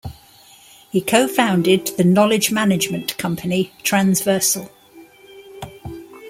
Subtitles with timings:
[0.89, 4.71] He cofounded the knowledge management company Transversal.